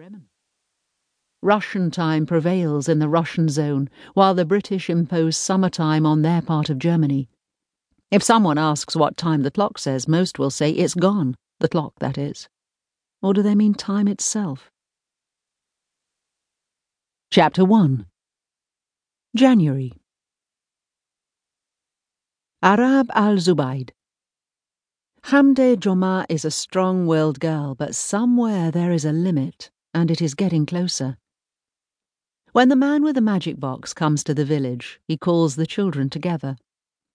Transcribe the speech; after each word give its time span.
Bremen. 0.00 0.30
Russian 1.42 1.90
time 1.90 2.24
prevails 2.24 2.88
in 2.88 3.00
the 3.00 3.08
Russian 3.10 3.50
zone, 3.50 3.90
while 4.14 4.32
the 4.32 4.46
British 4.46 4.88
impose 4.88 5.36
summertime 5.36 6.06
on 6.06 6.22
their 6.22 6.40
part 6.40 6.70
of 6.70 6.78
Germany. 6.78 7.28
If 8.10 8.22
someone 8.22 8.56
asks 8.56 8.96
what 8.96 9.18
time 9.18 9.42
the 9.42 9.50
clock 9.50 9.76
says, 9.76 10.08
most 10.08 10.38
will 10.38 10.48
say 10.48 10.70
it's 10.70 10.94
gone, 10.94 11.36
the 11.58 11.68
clock, 11.68 11.92
that 11.98 12.16
is. 12.16 12.48
Or 13.20 13.34
do 13.34 13.42
they 13.42 13.54
mean 13.54 13.74
time 13.74 14.08
itself? 14.08 14.70
Chapter 17.30 17.66
1 17.66 18.06
January 19.36 19.92
Arab 22.62 23.10
al 23.12 23.36
Zubayd 23.36 23.90
Hamda 25.24 25.76
Joma 25.76 26.24
is 26.30 26.46
a 26.46 26.50
strong 26.50 27.06
willed 27.06 27.38
girl, 27.38 27.74
but 27.74 27.94
somewhere 27.94 28.70
there 28.70 28.92
is 28.92 29.04
a 29.04 29.12
limit, 29.12 29.70
and 29.94 30.10
it 30.10 30.20
is 30.20 30.34
getting 30.34 30.66
closer. 30.66 31.16
When 32.52 32.68
the 32.68 32.76
man 32.76 33.02
with 33.02 33.14
the 33.14 33.20
magic 33.20 33.60
box 33.60 33.92
comes 33.92 34.24
to 34.24 34.34
the 34.34 34.44
village, 34.44 35.00
he 35.06 35.16
calls 35.16 35.56
the 35.56 35.66
children 35.66 36.10
together. 36.10 36.56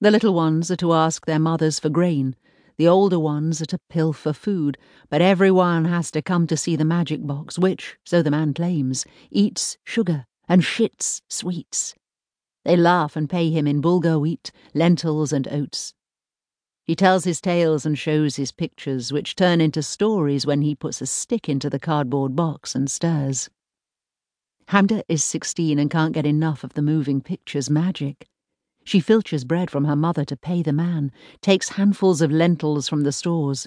The 0.00 0.10
little 0.10 0.34
ones 0.34 0.70
are 0.70 0.76
to 0.76 0.92
ask 0.92 1.26
their 1.26 1.38
mothers 1.38 1.78
for 1.78 1.88
grain, 1.88 2.36
the 2.76 2.88
older 2.88 3.20
ones 3.20 3.62
are 3.62 3.66
to 3.66 3.78
pilfer 3.88 4.32
food, 4.32 4.76
but 5.08 5.22
everyone 5.22 5.84
has 5.84 6.10
to 6.10 6.22
come 6.22 6.46
to 6.48 6.56
see 6.56 6.74
the 6.74 6.84
magic 6.84 7.24
box, 7.24 7.56
which, 7.58 7.96
so 8.04 8.20
the 8.20 8.32
man 8.32 8.52
claims, 8.52 9.04
eats 9.30 9.78
sugar 9.84 10.26
and 10.48 10.62
shits 10.62 11.20
sweets. 11.28 11.94
They 12.64 12.76
laugh 12.76 13.14
and 13.14 13.30
pay 13.30 13.50
him 13.50 13.66
in 13.68 13.80
bulgur 13.80 14.18
wheat, 14.18 14.50
lentils, 14.74 15.32
and 15.32 15.46
oats. 15.48 15.94
He 16.84 16.94
tells 16.94 17.24
his 17.24 17.40
tales 17.40 17.86
and 17.86 17.98
shows 17.98 18.36
his 18.36 18.52
pictures, 18.52 19.10
which 19.10 19.36
turn 19.36 19.60
into 19.60 19.82
stories 19.82 20.44
when 20.44 20.60
he 20.60 20.74
puts 20.74 21.00
a 21.00 21.06
stick 21.06 21.48
into 21.48 21.70
the 21.70 21.78
cardboard 21.78 22.36
box 22.36 22.74
and 22.74 22.90
stirs. 22.90 23.48
Hamda 24.68 25.02
is 25.08 25.24
16 25.24 25.78
and 25.78 25.90
can't 25.90 26.12
get 26.12 26.26
enough 26.26 26.62
of 26.62 26.74
the 26.74 26.82
moving 26.82 27.22
pictures 27.22 27.70
magic. 27.70 28.28
She 28.84 29.00
filches 29.00 29.46
bread 29.46 29.70
from 29.70 29.86
her 29.86 29.96
mother 29.96 30.26
to 30.26 30.36
pay 30.36 30.62
the 30.62 30.74
man, 30.74 31.10
takes 31.40 31.70
handfuls 31.70 32.20
of 32.20 32.30
lentils 32.30 32.86
from 32.86 33.02
the 33.02 33.12
stores. 33.12 33.66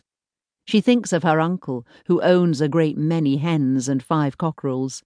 She 0.65 0.79
thinks 0.79 1.11
of 1.11 1.23
her 1.23 1.39
uncle, 1.39 1.87
who 2.05 2.21
owns 2.21 2.61
a 2.61 2.69
great 2.69 2.97
many 2.97 3.37
hens 3.37 3.89
and 3.89 4.03
five 4.03 4.37
cockerels. 4.37 5.01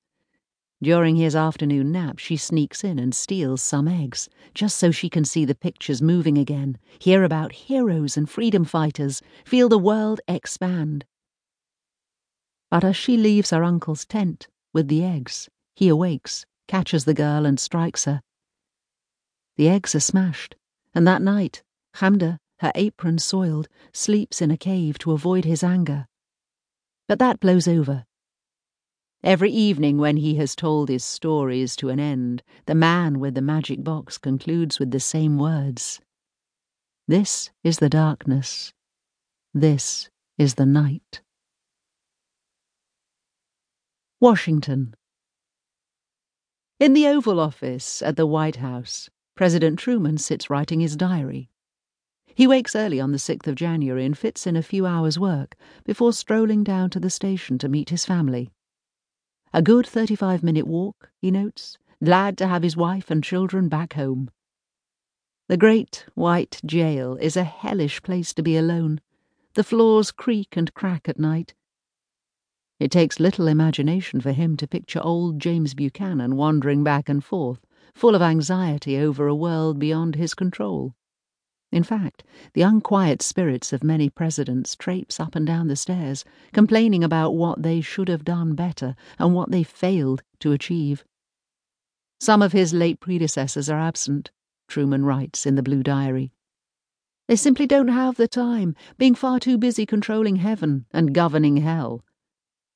During 0.83 1.15
his 1.15 1.35
afternoon 1.35 1.91
nap, 1.91 2.17
she 2.17 2.37
sneaks 2.37 2.83
in 2.83 2.97
and 2.97 3.13
steals 3.13 3.61
some 3.61 3.87
eggs, 3.87 4.27
just 4.55 4.79
so 4.79 4.89
she 4.89 5.09
can 5.09 5.23
see 5.23 5.45
the 5.45 5.53
pictures 5.53 6.01
moving 6.01 6.39
again, 6.39 6.79
hear 6.97 7.23
about 7.23 7.51
heroes 7.51 8.17
and 8.17 8.27
freedom 8.27 8.65
fighters, 8.65 9.21
feel 9.45 9.69
the 9.69 9.77
world 9.77 10.21
expand. 10.27 11.05
But 12.71 12.83
as 12.83 12.95
she 12.95 13.15
leaves 13.15 13.51
her 13.51 13.63
uncle's 13.63 14.05
tent 14.05 14.47
with 14.73 14.88
the 14.88 15.03
eggs, 15.03 15.49
he 15.75 15.88
awakes, 15.88 16.47
catches 16.67 17.05
the 17.05 17.13
girl, 17.13 17.45
and 17.45 17.59
strikes 17.59 18.05
her. 18.05 18.21
The 19.57 19.69
eggs 19.69 19.93
are 19.93 19.99
smashed, 19.99 20.55
and 20.95 21.05
that 21.05 21.21
night, 21.21 21.61
Hamda, 21.97 22.39
her 22.59 22.71
apron 22.73 23.19
soiled, 23.19 23.67
sleeps 23.93 24.41
in 24.41 24.49
a 24.49 24.57
cave 24.57 24.97
to 24.99 25.11
avoid 25.11 25.45
his 25.45 25.63
anger. 25.63 26.07
But 27.07 27.19
that 27.19 27.39
blows 27.39 27.67
over. 27.67 28.05
Every 29.23 29.52
evening, 29.52 29.97
when 30.00 30.17
he 30.17 30.36
has 30.36 30.55
told 30.55 30.89
his 30.89 31.03
stories 31.03 31.75
to 31.75 31.89
an 31.89 32.00
end, 32.00 32.41
the 32.66 32.73
man 32.73 33.19
with 33.19 33.36
the 33.36 33.41
magic 33.41 33.83
box 33.83 34.17
concludes 34.17 34.80
with 34.80 34.89
the 34.89 35.00
same 35.00 35.38
words 35.38 36.02
This 37.08 37.52
is 37.63 37.78
the 37.78 37.89
darkness. 37.89 38.73
This 39.53 40.09
is 40.38 40.55
the 40.55 40.66
night. 40.66 41.22
Washington, 44.19 44.95
in 46.81 46.94
the 46.94 47.06
Oval 47.06 47.39
Office 47.39 48.02
at 48.02 48.16
the 48.16 48.25
White 48.25 48.56
House, 48.56 49.08
President 49.35 49.78
Truman 49.78 50.17
sits 50.17 50.50
writing 50.50 50.80
his 50.80 50.95
diary. 50.95 51.47
He 52.34 52.47
wakes 52.47 52.75
early 52.75 53.00
on 53.00 53.12
the 53.12 53.19
6th 53.19 53.45
of 53.45 53.53
January 53.53 54.03
and 54.03 54.18
fits 54.18 54.47
in 54.47 54.56
a 54.56 54.63
few 54.63 54.88
hours' 54.88 55.19
work 55.19 55.56
before 55.84 56.12
strolling 56.12 56.63
down 56.63 56.90
to 56.90 57.00
the 57.00 57.12
station 57.12 57.59
to 57.59 57.69
meet 57.69 57.91
his 57.91 58.03
family. 58.03 58.50
A 59.53 59.62
good 59.62 59.85
35 59.85 60.44
minute 60.44 60.67
walk, 60.67 61.12
he 61.19 61.31
notes, 61.31 61.78
glad 62.03 62.38
to 62.38 62.47
have 62.47 62.63
his 62.63 62.78
wife 62.78 63.12
and 63.12 63.23
children 63.23 63.69
back 63.69 63.94
home. 63.94 64.29
The 65.47 65.57
great 65.57 66.06
white 66.16 66.62
jail 66.66 67.17
is 67.17 67.35
a 67.35 67.44
hellish 67.44 68.01
place 68.01 68.34
to 68.34 68.44
be 68.44 68.56
alone. 68.56 69.01
The 69.53 69.63
floors 69.63 70.12
creak 70.12 70.56
and 70.56 70.73
crack 70.73 71.09
at 71.09 71.19
night, 71.19 71.53
it 72.81 72.89
takes 72.89 73.19
little 73.19 73.47
imagination 73.47 74.22
for 74.22 74.31
him 74.31 74.57
to 74.57 74.67
picture 74.67 75.00
old 75.03 75.39
James 75.39 75.75
Buchanan 75.75 76.35
wandering 76.35 76.83
back 76.83 77.09
and 77.09 77.23
forth, 77.23 77.63
full 77.94 78.16
of 78.16 78.23
anxiety 78.23 78.97
over 78.97 79.28
a 79.28 79.35
world 79.35 79.78
beyond 79.78 80.16
his 80.16 80.33
control. 80.33 80.95
In 81.71 81.83
fact, 81.83 82.23
the 82.53 82.61
unquiet 82.61 83.21
spirits 83.21 83.71
of 83.71 83.83
many 83.83 84.09
presidents 84.09 84.75
traipse 84.75 85.19
up 85.19 85.35
and 85.35 85.47
down 85.47 85.67
the 85.67 85.75
stairs, 85.75 86.25
complaining 86.53 87.03
about 87.03 87.33
what 87.33 87.63
they 87.63 87.81
should 87.81 88.07
have 88.07 88.25
done 88.25 88.55
better 88.55 88.95
and 89.17 89.33
what 89.33 89.51
they 89.51 89.63
failed 89.63 90.23
to 90.39 90.51
achieve. 90.51 91.05
Some 92.19 92.41
of 92.41 92.51
his 92.51 92.73
late 92.73 92.99
predecessors 92.99 93.69
are 93.69 93.79
absent, 93.79 94.31
Truman 94.67 95.05
writes 95.05 95.45
in 95.45 95.55
the 95.55 95.63
Blue 95.63 95.83
Diary. 95.83 96.33
They 97.27 97.35
simply 97.35 97.65
don't 97.65 97.88
have 97.88 98.17
the 98.17 98.27
time, 98.27 98.75
being 98.97 99.15
far 99.15 99.39
too 99.39 99.57
busy 99.57 99.85
controlling 99.85 100.38
heaven 100.38 100.85
and 100.91 101.13
governing 101.13 101.57
hell 101.57 102.03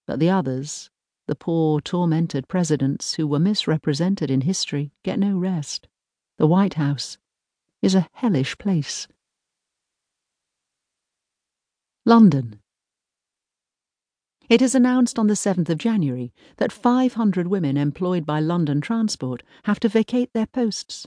but 0.06 0.19
the 0.19 0.29
others, 0.29 0.89
the 1.27 1.35
poor, 1.35 1.81
tormented 1.81 2.47
presidents 2.47 3.16
who 3.16 3.27
were 3.27 3.39
misrepresented 3.39 4.29
in 4.29 4.41
history, 4.41 4.91
get 5.03 5.17
no 5.17 5.38
rest. 5.38 5.88
The 6.38 6.47
White 6.47 6.75
House 6.75 7.17
is 7.85 7.94
a 7.94 8.09
hellish 8.13 8.57
place. 8.57 9.07
London. 12.03 12.59
It 14.50 14.59
is 14.59 14.73
announced 14.73 15.19
on 15.19 15.28
the 15.28 15.35
7th 15.35 15.69
of 15.69 15.78
January 15.78 16.34
that 16.57 16.72
500 16.72 17.45
women 17.45 17.78
employed 17.78 18.25
by 18.25 18.40
London 18.40 18.81
Transport 18.81 19.44
have 19.66 19.79
to 19.81 19.88
vacate 19.88 20.34
their 20.34 20.47
posts. 20.47 21.06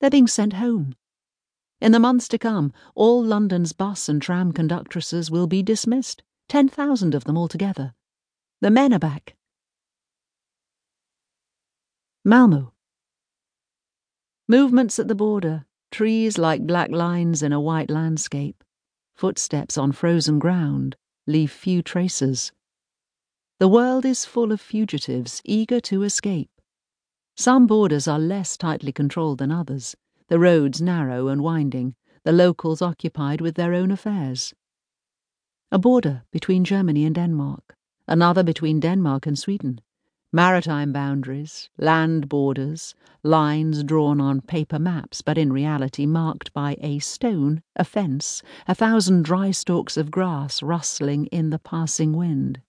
They're 0.00 0.08
being 0.08 0.28
sent 0.28 0.52
home. 0.52 0.94
In 1.80 1.90
the 1.90 1.98
months 1.98 2.28
to 2.28 2.38
come, 2.38 2.72
all 2.94 3.20
London's 3.20 3.72
bus 3.72 4.08
and 4.08 4.22
tram 4.22 4.52
conductresses 4.52 5.28
will 5.28 5.48
be 5.48 5.60
dismissed, 5.60 6.22
10,000 6.48 7.16
of 7.16 7.24
them 7.24 7.36
altogether. 7.36 7.94
The 8.60 8.70
men 8.70 8.94
are 8.94 9.00
back. 9.00 9.34
Malmo. 12.24 12.72
Movements 14.46 15.00
at 15.00 15.08
the 15.08 15.16
border, 15.16 15.66
trees 15.90 16.38
like 16.38 16.66
black 16.66 16.90
lines 16.90 17.42
in 17.42 17.52
a 17.52 17.60
white 17.60 17.90
landscape, 17.90 18.62
footsteps 19.14 19.78
on 19.78 19.92
frozen 19.92 20.38
ground, 20.38 20.96
leave 21.26 21.50
few 21.50 21.82
traces. 21.82 22.52
The 23.58 23.68
world 23.68 24.04
is 24.04 24.24
full 24.24 24.52
of 24.52 24.60
fugitives 24.60 25.40
eager 25.44 25.80
to 25.80 26.02
escape. 26.02 26.50
Some 27.36 27.66
borders 27.66 28.06
are 28.06 28.18
less 28.18 28.56
tightly 28.56 28.92
controlled 28.92 29.38
than 29.38 29.50
others, 29.50 29.96
the 30.28 30.38
roads 30.38 30.80
narrow 30.82 31.28
and 31.28 31.42
winding, 31.42 31.94
the 32.24 32.32
locals 32.32 32.82
occupied 32.82 33.40
with 33.40 33.54
their 33.54 33.72
own 33.72 33.90
affairs. 33.90 34.54
A 35.70 35.78
border 35.78 36.24
between 36.30 36.64
Germany 36.64 37.04
and 37.04 37.14
Denmark 37.14 37.76
another 38.08 38.42
between 38.42 38.80
Denmark 38.80 39.26
and 39.26 39.38
Sweden. 39.38 39.80
Maritime 40.36 40.92
boundaries, 40.92 41.70
land 41.78 42.28
borders, 42.28 42.94
lines 43.22 43.82
drawn 43.82 44.20
on 44.20 44.42
paper 44.42 44.78
maps 44.78 45.22
but 45.22 45.38
in 45.38 45.50
reality 45.50 46.04
marked 46.04 46.52
by 46.52 46.76
a 46.82 46.98
stone, 46.98 47.62
a 47.74 47.84
fence, 47.84 48.42
a 48.68 48.74
thousand 48.74 49.24
dry 49.24 49.50
stalks 49.50 49.96
of 49.96 50.10
grass 50.10 50.62
rustling 50.62 51.24
in 51.28 51.48
the 51.48 51.58
passing 51.58 52.12
wind. 52.12 52.60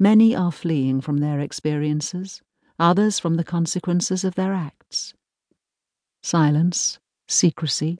Many 0.00 0.34
are 0.34 0.50
fleeing 0.50 1.02
from 1.02 1.18
their 1.18 1.38
experiences, 1.38 2.40
others 2.78 3.18
from 3.18 3.34
the 3.34 3.44
consequences 3.44 4.24
of 4.24 4.36
their 4.36 4.54
acts. 4.54 5.12
Silence, 6.22 6.98
secrecy, 7.28 7.98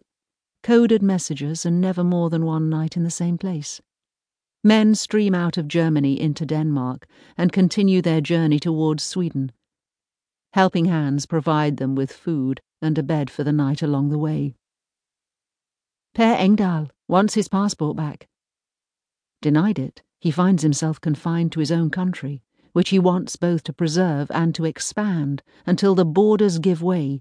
coded 0.62 1.02
messages, 1.02 1.66
and 1.66 1.82
never 1.82 2.02
more 2.02 2.30
than 2.30 2.46
one 2.46 2.70
night 2.70 2.96
in 2.96 3.04
the 3.04 3.10
same 3.10 3.36
place. 3.36 3.82
Men 4.66 4.94
stream 4.94 5.34
out 5.34 5.58
of 5.58 5.68
Germany 5.68 6.18
into 6.18 6.46
Denmark 6.46 7.06
and 7.36 7.52
continue 7.52 8.00
their 8.00 8.22
journey 8.22 8.58
towards 8.58 9.02
Sweden. 9.02 9.52
Helping 10.54 10.86
hands 10.86 11.26
provide 11.26 11.76
them 11.76 11.94
with 11.94 12.10
food 12.10 12.62
and 12.80 12.96
a 12.96 13.02
bed 13.02 13.28
for 13.28 13.44
the 13.44 13.52
night 13.52 13.82
along 13.82 14.08
the 14.08 14.18
way. 14.18 14.54
Per 16.14 16.34
Engdahl 16.36 16.88
wants 17.08 17.34
his 17.34 17.46
passport 17.46 17.94
back. 17.94 18.26
Denied 19.42 19.78
it, 19.78 20.02
he 20.18 20.30
finds 20.30 20.62
himself 20.62 20.98
confined 20.98 21.52
to 21.52 21.60
his 21.60 21.70
own 21.70 21.90
country, 21.90 22.40
which 22.72 22.88
he 22.88 22.98
wants 22.98 23.36
both 23.36 23.64
to 23.64 23.72
preserve 23.74 24.30
and 24.30 24.54
to 24.54 24.64
expand 24.64 25.42
until 25.66 25.94
the 25.94 26.06
borders 26.06 26.58
give 26.58 26.82
way. 26.82 27.20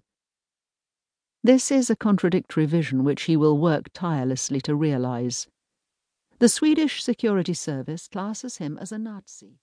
This 1.43 1.71
is 1.71 1.89
a 1.89 1.95
contradictory 1.97 2.65
vision 2.65 3.03
which 3.03 3.23
he 3.23 3.35
will 3.35 3.57
work 3.57 3.89
tirelessly 3.91 4.61
to 4.61 4.75
realize. 4.75 5.47
The 6.43 6.49
Swedish 6.49 7.01
Security 7.01 7.53
Service 7.53 8.09
classes 8.09 8.57
him 8.57 8.77
as 8.77 8.91
a 8.91 8.97
Nazi. 8.99 9.61